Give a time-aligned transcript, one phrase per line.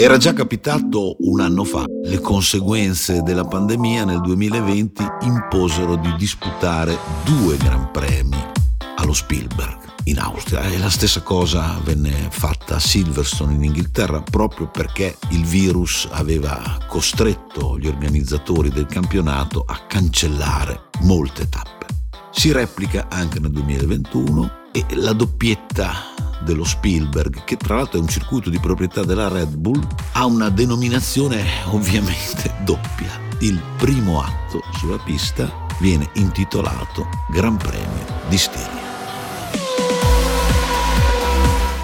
[0.00, 1.84] Era già capitato un anno fa.
[2.04, 8.42] Le conseguenze della pandemia nel 2020 imposero di disputare due Gran Premi
[8.96, 14.70] allo Spielberg in Austria e la stessa cosa venne fatta a Silverstone in Inghilterra proprio
[14.70, 21.86] perché il virus aveva costretto gli organizzatori del campionato a cancellare molte tappe.
[22.30, 25.92] Si replica anche nel 2021 e la doppietta
[26.40, 30.48] dello Spielberg, che tra l'altro è un circuito di proprietà della Red Bull, ha una
[30.50, 33.10] denominazione ovviamente doppia.
[33.40, 38.88] Il primo atto sulla pista viene intitolato Gran Premio di Stiria.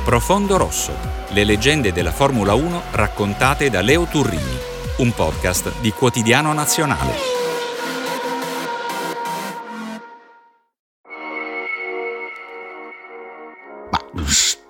[0.04, 0.92] Profondo Rosso,
[1.30, 4.56] le leggende della Formula 1 raccontate da Leo Turrini,
[4.98, 7.45] un podcast di Quotidiano Nazionale.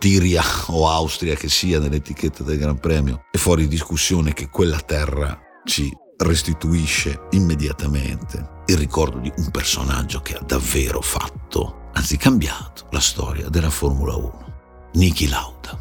[0.06, 5.37] Stiria o Austria che sia nell'etichetta del Gran Premio, è fuori discussione che quella terra
[5.65, 13.01] ci restituisce immediatamente il ricordo di un personaggio che ha davvero fatto, anzi cambiato, la
[13.01, 15.76] storia della Formula 1, Niki Lauda.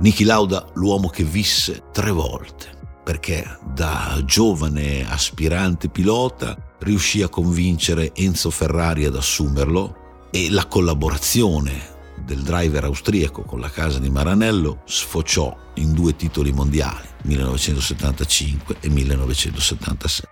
[0.00, 2.70] Niki Lauda, l'uomo che visse tre volte,
[3.04, 11.92] perché da giovane aspirante pilota riuscì a convincere Enzo Ferrari ad assumerlo e la collaborazione
[12.24, 18.88] del driver austriaco con la casa di Maranello sfociò in due titoli mondiali, 1975 e
[18.88, 20.28] 1976.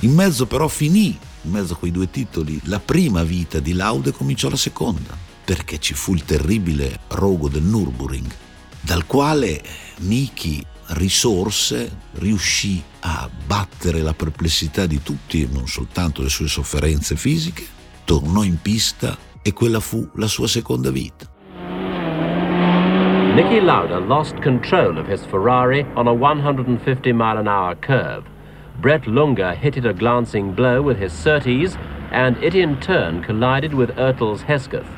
[0.00, 4.12] In mezzo però finì, in mezzo a quei due titoli, la prima vita di Laude
[4.12, 8.30] cominciò la seconda, perché ci fu il terribile rogo del Nürburgring,
[8.80, 9.62] dal quale
[9.98, 17.66] Niki risorse, riuscì a battere la perplessità di tutti, non soltanto le sue sofferenze fisiche,
[18.04, 21.24] tornò in pista e quella fu la sua seconda vita.
[23.36, 28.24] Niki Lauda lost control of his Ferrari on a 150 mile an hour curve.
[28.80, 31.78] Brett Lunga hit it a glancing blow with his Surtees
[32.10, 34.88] and it in turn collided with Ertel's Hesketh.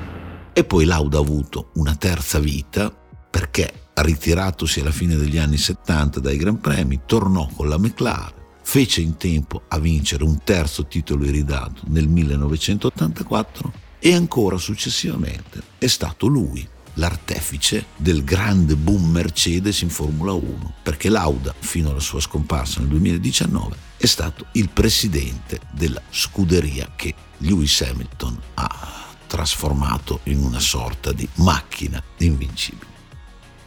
[0.54, 2.90] E poi Lauda ha avuto una terza vita
[3.30, 8.32] perché, ritiratosi alla fine degli anni 70 dai Gran Premi, tornò con la McLaren,
[8.62, 15.86] fece in tempo a vincere un terzo titolo iridato nel 1984 e ancora successivamente è
[15.86, 22.20] stato lui l'artefice del grande boom Mercedes in Formula 1, perché Lauda, fino alla sua
[22.20, 30.38] scomparsa nel 2019, è stato il presidente della scuderia che Lewis Hamilton ha trasformato in
[30.38, 32.96] una sorta di macchina invincibile.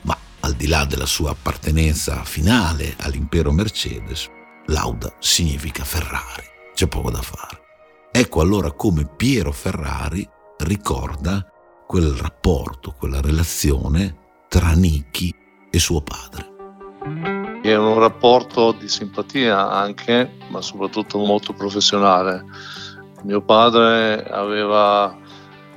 [0.02, 4.30] Ma al di là della sua appartenenza finale all'impero Mercedes,
[4.68, 6.44] Lauda significa Ferrari,
[6.74, 7.61] c'è poco da fare.
[8.22, 10.24] Ecco allora come Piero Ferrari
[10.59, 11.44] ricorda
[11.88, 15.34] quel rapporto, quella relazione tra Nicky
[15.72, 17.59] e suo padre.
[17.64, 22.46] È un rapporto di simpatia anche, ma soprattutto molto professionale.
[23.24, 25.18] Mio padre aveva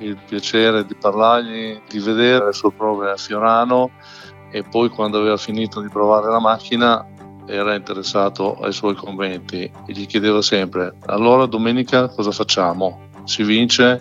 [0.01, 3.91] il piacere di parlargli, di vedere le sue prove a Fiorano
[4.51, 7.07] e poi quando aveva finito di provare la macchina
[7.47, 13.09] era interessato ai suoi conventi e gli chiedeva sempre allora domenica cosa facciamo?
[13.25, 14.01] Si vince?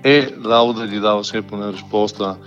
[0.00, 2.38] E Lauda gli dava sempre una risposta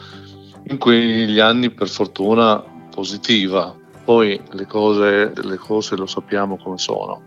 [0.67, 3.73] in quegli anni per fortuna positiva.
[4.03, 7.21] Poi le cose, le cose lo sappiamo come sono.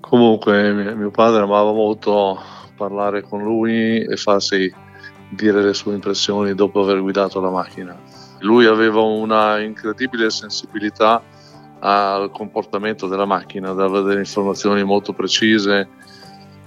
[0.00, 2.38] Comunque mio padre amava molto
[2.76, 4.72] parlare con lui e farsi
[5.30, 7.98] dire le sue impressioni dopo aver guidato la macchina.
[8.40, 11.22] Lui aveva una incredibile sensibilità
[11.80, 15.88] al comportamento della macchina, dava delle informazioni molto precise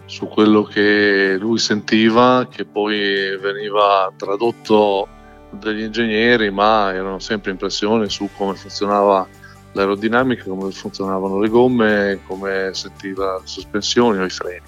[0.06, 5.08] su quello che lui sentiva, che poi veniva tradotto
[5.52, 9.28] dagli ingegneri, ma erano sempre impressioni su come funzionava
[9.74, 14.66] l'aerodinamica, come funzionavano le gomme, come sentiva le sospensioni o i freni.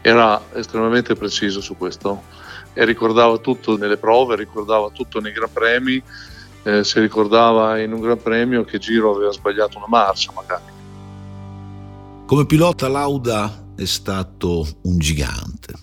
[0.00, 2.22] Era estremamente preciso su questo
[2.74, 6.02] e ricordava tutto nelle prove, ricordava tutto nei Gran Premi
[6.62, 10.80] eh, si ricordava in un Gran Premio che Giro aveva sbagliato una marcia magari.
[12.26, 15.74] Come pilota Lauda è stato un gigante.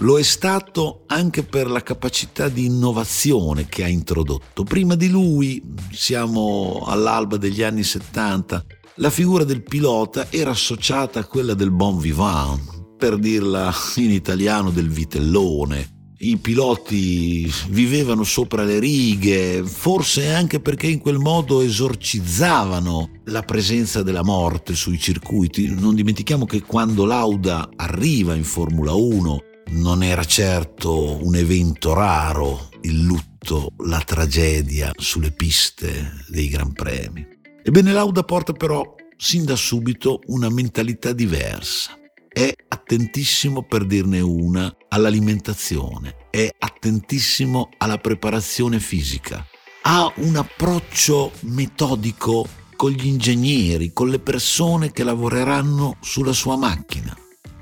[0.00, 4.62] Lo è stato anche per la capacità di innovazione che ha introdotto.
[4.62, 8.64] Prima di lui, siamo all'alba degli anni 70,
[8.96, 14.70] la figura del pilota era associata a quella del bon vivant, per dirla in italiano
[14.70, 23.20] del vitellone, i piloti vivevano sopra le righe, forse anche perché in quel modo esorcizzavano
[23.24, 25.68] la presenza della morte sui circuiti.
[25.74, 32.68] Non dimentichiamo che quando Lauda arriva in Formula 1 Non era certo un evento raro
[32.82, 37.26] il lutto, la tragedia sulle piste dei Gran Premi.
[37.62, 41.98] Ebbene Lauda porta però sin da subito una mentalità diversa.
[42.36, 49.42] È attentissimo, per dirne una, all'alimentazione, è attentissimo alla preparazione fisica,
[49.84, 52.46] ha un approccio metodico
[52.76, 57.16] con gli ingegneri, con le persone che lavoreranno sulla sua macchina.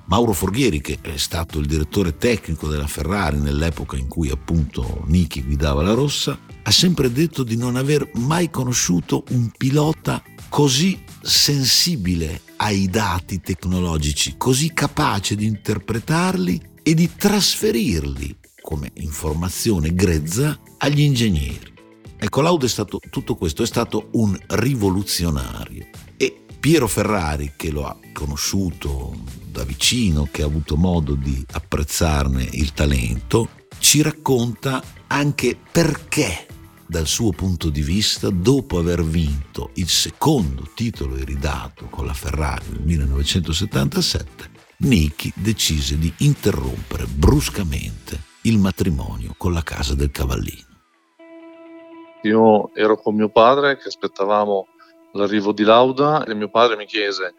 [0.06, 5.44] Mauro Forghieri, che è stato il direttore tecnico della Ferrari nell'epoca in cui appunto Niki
[5.44, 12.40] guidava la rossa, ha sempre detto di non aver mai conosciuto un pilota così sensibile
[12.56, 21.72] ai dati tecnologici, così capace di interpretarli e di trasferirli come informazione grezza agli ingegneri.
[22.16, 25.88] Ecco, Lauda è stato tutto questo, è stato un rivoluzionario.
[26.16, 29.14] E Piero Ferrari, che lo ha conosciuto
[29.50, 36.46] da vicino, che ha avuto modo di apprezzarne il talento, ci racconta anche perché,
[36.86, 42.64] dal suo punto di vista, dopo aver vinto il secondo titolo iridato con la Ferrari
[42.70, 50.72] nel 1977, Niki decise di interrompere bruscamente il matrimonio con la casa del cavallino.
[52.22, 54.66] Io ero con mio padre che aspettavamo
[55.12, 57.34] l'arrivo di Lauda e mio padre mi chiese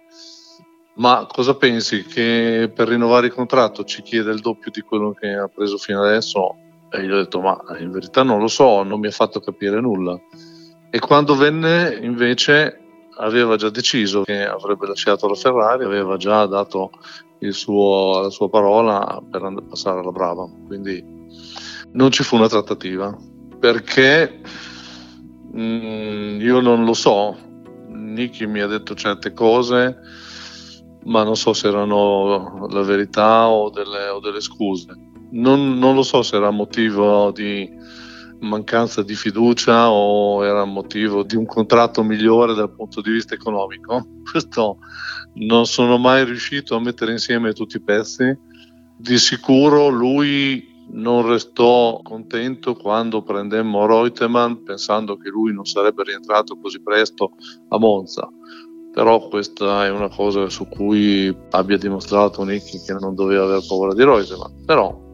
[0.96, 5.28] ma cosa pensi che per rinnovare il contratto ci chiede il doppio di quello che
[5.34, 6.56] ha preso fino adesso?
[6.96, 9.80] E gli ho detto ma in verità non lo so, non mi ha fatto capire
[9.80, 10.20] nulla.
[10.90, 12.80] E quando venne invece
[13.18, 16.92] aveva già deciso che avrebbe lasciato la Ferrari, aveva già dato
[17.50, 21.04] suo, la sua parola per passare alla Brava, quindi
[21.92, 23.16] non ci fu una trattativa
[23.60, 24.42] perché
[25.58, 27.36] Mm, io non lo so.
[27.88, 29.98] Nicky mi ha detto certe cose,
[31.06, 34.94] ma non so se erano la verità o delle, o delle scuse.
[35.32, 37.70] Non, non, lo so se era motivo di
[38.40, 44.06] mancanza di fiducia o era motivo di un contratto migliore dal punto di vista economico.
[44.30, 44.78] Questo
[45.36, 48.38] non sono mai riuscito a mettere insieme tutti i pezzi.
[48.98, 56.58] Di sicuro lui non restò contento quando prendemmo Reutemann pensando che lui non sarebbe rientrato
[56.58, 57.32] così presto
[57.70, 58.30] a Monza.
[58.94, 63.94] Però questa è una cosa su cui abbia dimostrato Nicky che non doveva aver paura
[63.94, 64.64] di Reutemann.
[64.66, 65.05] Però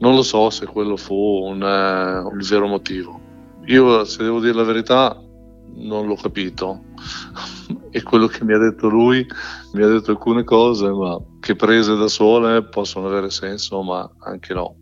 [0.00, 3.20] non lo so se quello fu un, eh, un vero motivo.
[3.66, 5.22] Io, se devo dire la verità,
[5.76, 6.84] non l'ho capito.
[7.90, 9.26] e quello che mi ha detto lui,
[9.72, 14.54] mi ha detto alcune cose, ma che prese da sole possono avere senso, ma anche
[14.54, 14.76] no.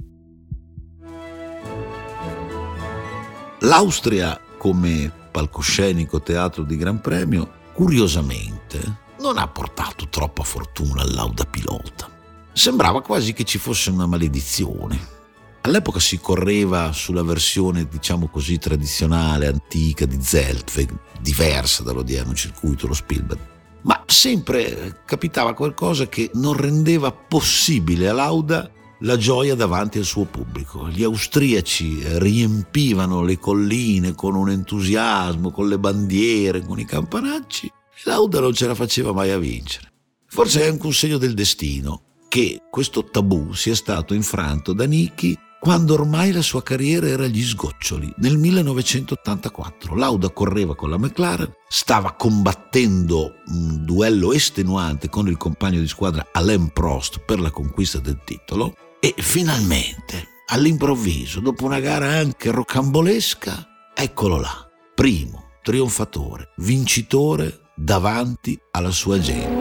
[3.60, 12.17] L'Austria come palcoscenico teatro di Gran Premio, curiosamente, non ha portato troppa fortuna all'Auda pilota.
[12.58, 15.16] Sembrava quasi che ci fosse una maledizione
[15.60, 20.90] All'epoca si correva sulla versione, diciamo così, tradizionale, antica di Zeltweg,
[21.20, 23.38] diversa dall'odierno circuito, lo Spielberg.
[23.82, 28.70] Ma sempre capitava qualcosa che non rendeva possibile a Lauda
[29.00, 30.88] la gioia davanti al suo pubblico.
[30.88, 38.00] Gli austriaci riempivano le colline con un entusiasmo, con le bandiere, con i campanacci, e
[38.04, 39.92] Lauda non ce la faceva mai a vincere.
[40.26, 45.36] Forse è anche un segno del destino che questo tabù sia stato infranto da Nicky
[45.60, 48.12] quando ormai la sua carriera era agli sgoccioli.
[48.18, 55.80] Nel 1984 Lauda correva con la McLaren, stava combattendo un duello estenuante con il compagno
[55.80, 62.06] di squadra Alain Prost per la conquista del titolo e finalmente, all'improvviso, dopo una gara
[62.06, 69.57] anche rocambolesca, eccolo là, primo, trionfatore, vincitore davanti alla sua gente.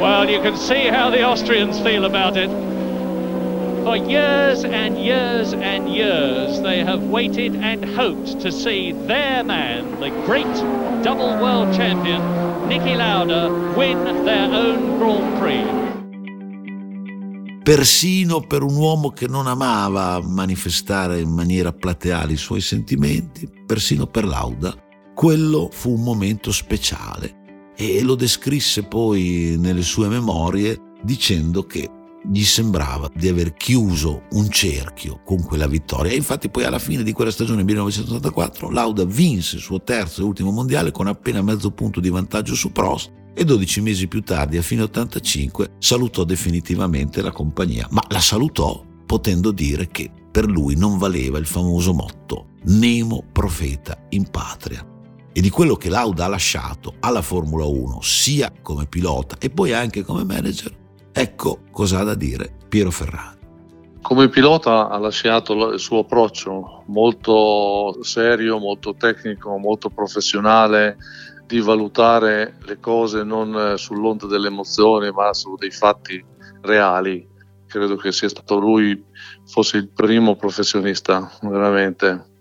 [0.00, 2.50] Well, you can see how the Austrians feel about it.
[3.84, 10.00] For years and years and years, they have waited and hoped to see their man,
[10.00, 10.52] the great
[11.02, 12.20] double world champion,
[12.68, 15.64] Niki Lauda, win their own Grand Prix.
[17.62, 24.06] Persino per un uomo che non amava manifestare in maniera plateale i suoi sentimenti, persino
[24.06, 24.74] per Lauda,
[25.14, 27.42] quello fu un momento speciale
[27.76, 31.90] e lo descrisse poi nelle sue memorie dicendo che
[32.30, 37.02] gli sembrava di aver chiuso un cerchio con quella vittoria e infatti poi alla fine
[37.02, 41.70] di quella stagione 1984 Lauda vinse il suo terzo e ultimo mondiale con appena mezzo
[41.70, 47.20] punto di vantaggio su Prost e 12 mesi più tardi, a fine 85, salutò definitivamente
[47.20, 52.46] la compagnia, ma la salutò potendo dire che per lui non valeva il famoso motto
[52.66, 54.93] Nemo profeta in patria.
[55.36, 59.72] E di quello che Lauda ha lasciato alla Formula 1, sia come pilota e poi
[59.72, 60.82] anche come manager,
[61.16, 63.38] Ecco cosa ha da dire Piero Ferrari.
[64.02, 70.96] Come pilota ha lasciato il suo approccio molto serio, molto tecnico, molto professionale,
[71.46, 76.22] di valutare le cose non sull'onda delle emozioni ma su dei fatti
[76.62, 77.24] reali.
[77.68, 79.00] Credo che sia stato lui,
[79.46, 82.32] fosse il primo professionista veramente.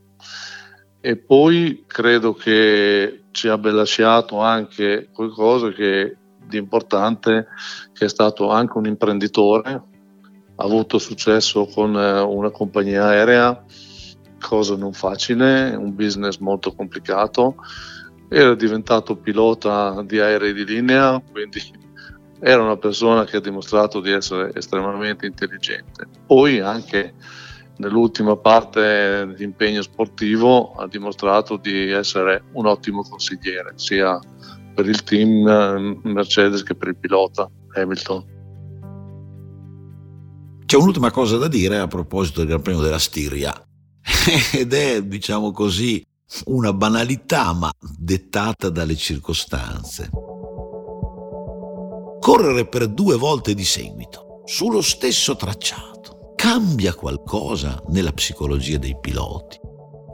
[1.05, 6.15] E poi credo che ci abbia lasciato anche qualcosa che
[6.47, 7.47] di importante,
[7.91, 13.65] che è stato anche un imprenditore, ha avuto successo con eh, una compagnia aerea,
[14.39, 17.55] cosa non facile, un business molto complicato,
[18.29, 21.59] era diventato pilota di aerei di linea, quindi
[22.39, 26.07] era una persona che ha dimostrato di essere estremamente intelligente.
[26.25, 27.13] Poi anche
[27.77, 34.19] nell'ultima parte di impegno sportivo ha dimostrato di essere un ottimo consigliere, sia
[34.73, 38.31] per il team eh, Mercedes che per il pilota Hamilton.
[40.65, 43.53] C'è un'ultima cosa da dire a proposito del Gran Premio della Stiria
[44.53, 46.03] ed è, diciamo così,
[46.45, 50.09] una banalità ma dettata dalle circostanze.
[52.19, 55.92] Correre per due volte di seguito sullo stesso tracciato
[56.43, 59.57] cambia qualcosa nella psicologia dei piloti?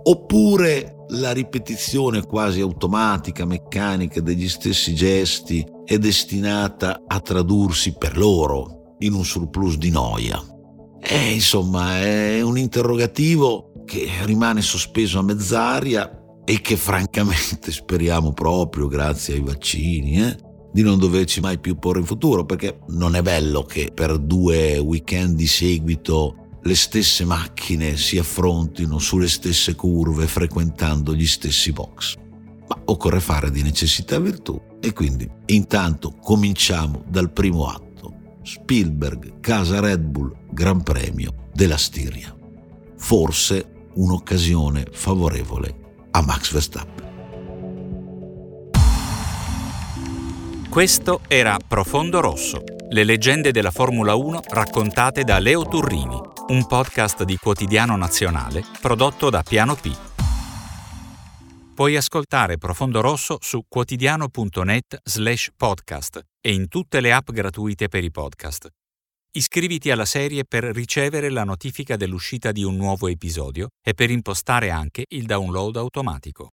[0.03, 8.95] Oppure la ripetizione quasi automatica, meccanica degli stessi gesti è destinata a tradursi per loro
[8.99, 10.39] in un surplus di noia?
[11.01, 16.11] Eh, insomma, è un interrogativo che rimane sospeso a mezz'aria
[16.45, 20.37] e che francamente speriamo proprio, grazie ai vaccini, eh,
[20.71, 24.77] di non doverci mai più porre in futuro, perché non è bello che per due
[24.77, 32.17] weekend di seguito le stesse macchine si affrontino sulle stesse curve frequentando gli stessi box.
[32.67, 37.87] Ma occorre fare di necessità virtù e quindi intanto cominciamo dal primo atto.
[38.43, 42.35] Spielberg, casa Red Bull, Gran Premio della Stiria.
[42.97, 47.08] Forse un'occasione favorevole a Max Verstappen.
[50.69, 56.15] Questo era Profondo Rosso, le leggende della Formula 1 raccontate da Leo Turrini,
[56.49, 59.91] un podcast di quotidiano nazionale prodotto da Piano P.
[61.73, 68.03] Puoi ascoltare Profondo Rosso su quotidiano.net slash podcast e in tutte le app gratuite per
[68.03, 68.69] i podcast.
[69.31, 74.69] Iscriviti alla serie per ricevere la notifica dell'uscita di un nuovo episodio e per impostare
[74.69, 76.49] anche il download automatico.